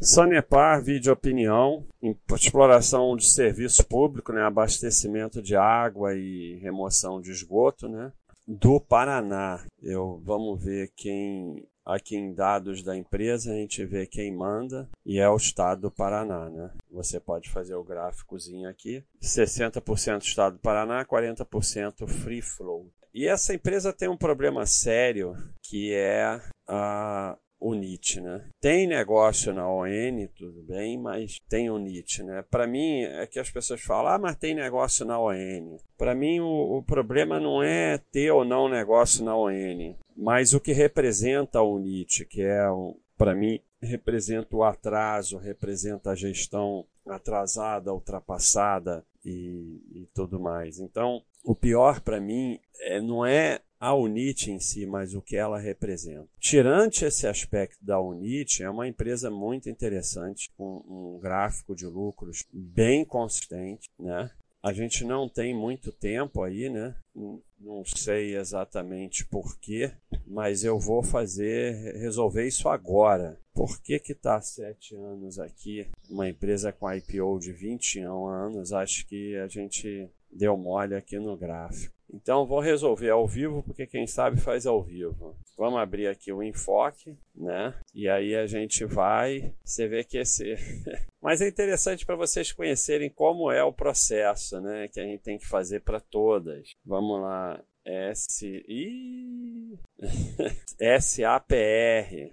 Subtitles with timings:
[0.00, 1.86] Sanepar, vídeo opinião,
[2.34, 8.10] exploração de serviço público, né, abastecimento de água e remoção de esgoto, né,
[8.48, 9.62] do Paraná.
[9.82, 15.18] Eu vamos ver quem aqui em dados da empresa a gente vê quem manda e
[15.18, 16.70] é o estado do Paraná, né?
[16.90, 22.90] Você pode fazer o gráficozinho aqui, 60% estado do Paraná, 40% free flow.
[23.12, 28.48] E essa empresa tem um problema sério que é a o NIT, né?
[28.60, 29.86] Tem negócio na ON,
[30.34, 32.42] tudo bem, mas tem o NIT, né?
[32.50, 35.76] Para mim, é que as pessoas falam, ah, mas tem negócio na ON.
[35.98, 40.60] Para mim, o, o, problema não é ter ou não negócio na ON, mas o
[40.60, 42.66] que representa o NIT, que é,
[43.16, 50.78] para mim, representa o atraso, representa a gestão atrasada, ultrapassada e, e tudo mais.
[50.78, 55.36] Então, o pior para mim é, não é a Unit em si, mas o que
[55.36, 56.28] ela representa.
[56.38, 62.44] Tirante esse aspecto da Unit, é uma empresa muito interessante, com um gráfico de lucros
[62.52, 64.30] bem consistente, né?
[64.62, 66.94] A gente não tem muito tempo aí, né?
[67.58, 69.90] Não sei exatamente porquê,
[70.26, 73.40] mas eu vou fazer, resolver isso agora.
[73.54, 75.88] Por que que tá sete anos aqui?
[76.10, 81.38] Uma empresa com IPO de 21 anos, acho que a gente deu mole aqui no
[81.38, 81.99] gráfico.
[82.12, 85.36] Então vou resolver ao vivo, porque quem sabe faz ao vivo.
[85.56, 87.74] Vamos abrir aqui o enfoque, né?
[87.94, 90.54] E aí a gente vai, você vê que esse
[91.20, 95.38] Mas é interessante para vocês conhecerem como é o processo, né, que a gente tem
[95.38, 96.74] que fazer para todas.
[96.84, 99.78] Vamos lá, S I
[101.00, 102.32] SAPR,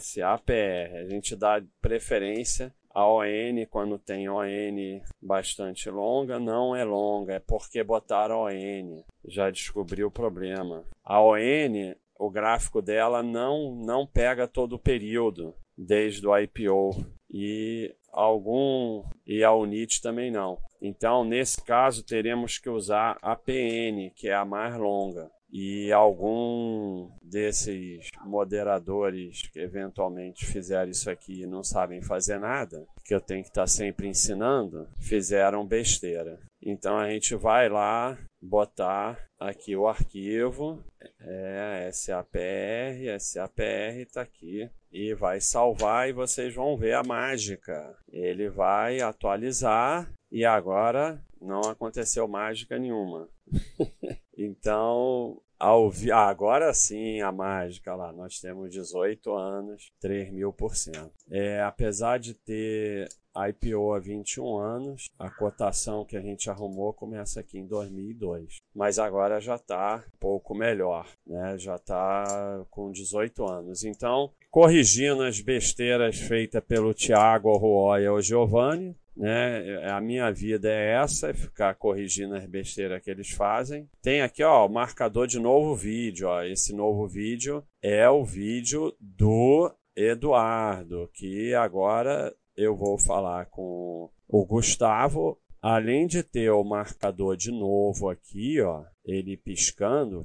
[0.00, 0.96] SAPR.
[0.96, 7.38] A gente dá preferência a ON, quando tem ON bastante longa, não é longa, é
[7.38, 9.04] porque botaram ON.
[9.24, 10.84] Já descobri o problema.
[11.04, 17.06] A ON, o gráfico dela não, não pega todo o período, desde o IPO.
[17.30, 20.58] E algum e a UNIT também não.
[20.82, 27.10] Então, nesse caso, teremos que usar a PN, que é a mais longa e algum
[27.22, 33.42] desses moderadores que eventualmente fizeram isso aqui e não sabem fazer nada, que eu tenho
[33.42, 36.38] que estar sempre ensinando, fizeram besteira.
[36.60, 40.84] Então a gente vai lá botar aqui o arquivo,
[41.20, 47.96] é SAPR, SAPR está aqui, e vai salvar e vocês vão ver a mágica.
[48.10, 53.28] Ele vai atualizar e agora não aconteceu mágica nenhuma.
[54.38, 56.12] então, ao vi...
[56.12, 61.12] ah, agora sim a mágica lá, nós temos 18 anos, 3 mil por cento.
[61.28, 67.40] É, apesar de ter IPO há 21 anos, a cotação que a gente arrumou começa
[67.40, 68.58] aqui em 2002.
[68.74, 71.56] Mas agora já está um pouco melhor, né?
[71.58, 73.84] já está com 18 anos.
[73.84, 79.90] Então, corrigindo as besteiras feitas pelo Tiago Ruoia ou Giovanni, né?
[79.90, 83.88] A minha vida é essa, é ficar corrigindo as besteiras que eles fazem.
[84.00, 86.42] Tem aqui, ó, o marcador de novo vídeo, ó.
[86.42, 94.46] Esse novo vídeo é o vídeo do Eduardo, que agora eu vou falar com o
[94.46, 95.38] Gustavo.
[95.60, 100.22] Além de ter o marcador de novo aqui, ó, ele piscando,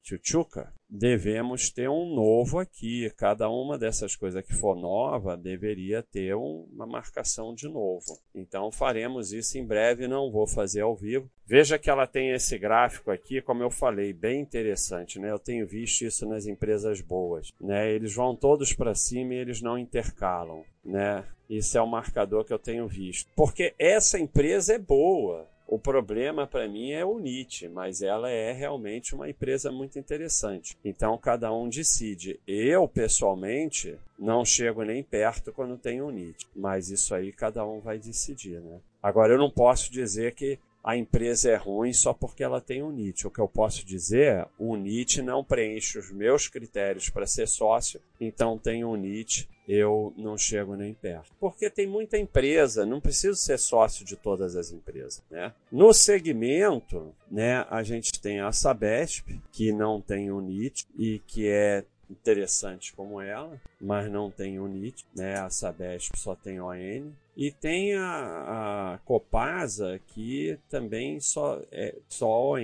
[0.00, 3.10] tchutchuca, devemos ter um novo aqui.
[3.16, 8.16] Cada uma dessas coisas que for nova deveria ter uma marcação de novo.
[8.32, 11.28] Então faremos isso em breve, não vou fazer ao vivo.
[11.44, 15.32] Veja que ela tem esse gráfico aqui, como eu falei, bem interessante, né?
[15.32, 17.90] Eu tenho visto isso nas empresas boas, né?
[17.90, 21.26] Eles vão todos para cima e eles não intercalam, né?
[21.50, 23.30] Isso é o marcador que eu tenho visto.
[23.34, 28.52] Porque essa empresa é boa, o problema para mim é o NIT, mas ela é
[28.52, 30.78] realmente uma empresa muito interessante.
[30.84, 32.38] Então cada um decide.
[32.46, 37.80] Eu, pessoalmente, não chego nem perto quando tenho o NIT, mas isso aí cada um
[37.80, 38.78] vai decidir, né?
[39.02, 42.92] Agora eu não posso dizer que a empresa é ruim só porque ela tem o
[42.92, 43.26] NIT.
[43.26, 47.48] O que eu posso dizer é o NIT não preenche os meus critérios para ser
[47.48, 51.32] sócio, então tem o NIT eu não chego nem perto.
[51.40, 55.22] Porque tem muita empresa, não preciso ser sócio de todas as empresas.
[55.30, 55.54] Né?
[55.72, 61.48] No segmento, né, a gente tem a Sabesp, que não tem o NIT e que
[61.48, 65.38] é interessante como ela, mas não tem o NIT, né?
[65.38, 67.10] A Sabesp só tem ON.
[67.36, 72.58] E tem a, a, Copasa, que também só é só ON,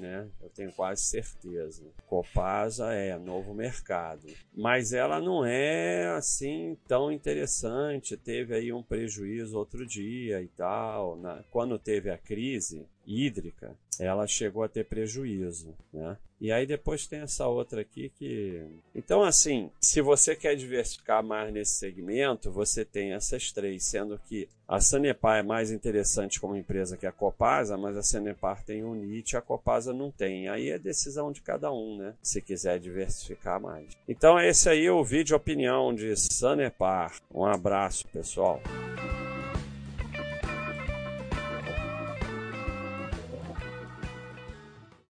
[0.00, 0.28] né?
[0.42, 1.84] Eu tenho quase certeza.
[2.06, 4.26] Copasa é novo mercado.
[4.54, 8.16] Mas ela não é assim tão interessante.
[8.16, 11.16] Teve aí um prejuízo outro dia e tal.
[11.16, 16.16] Na, quando teve a crise, hídrica, ela chegou a ter prejuízo, né?
[16.38, 18.62] E aí depois tem essa outra aqui que.
[18.94, 24.46] Então, assim, se você quer diversificar mais nesse segmento, você tem essas três, sendo que
[24.68, 28.94] a Sanepar é mais interessante como empresa que a Copasa, mas a Sanepar tem o
[28.94, 30.48] NIT, a Copasa não tem.
[30.48, 32.14] Aí é decisão de cada um, né?
[32.22, 33.96] Se quiser diversificar mais.
[34.06, 37.16] Então, esse aí é o vídeo opinião de Sanepar.
[37.34, 38.60] Um abraço, pessoal.